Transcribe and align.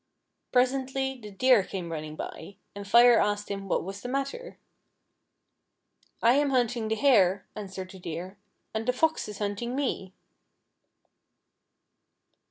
Presently 0.51 1.19
the 1.21 1.29
Deer 1.29 1.61
came 1.61 1.91
running 1.91 2.17
bj', 2.17 2.57
and 2.73 2.87
Fire 2.87 3.19
asked 3.19 3.51
him 3.51 3.67
what 3.67 3.83
was 3.83 4.01
the 4.01 4.09
matter." 4.09 4.57
I 6.23 6.33
am 6.33 6.49
hunting 6.49 6.87
the 6.87 6.95
Hare," 6.95 7.45
answered 7.55 7.91
the 7.91 7.99
Deer;" 7.99 8.35
and 8.73 8.87
the 8.87 8.93
Fox 8.93 9.27
is 9.27 9.37
hunting 9.37 9.75
me." 9.75 10.15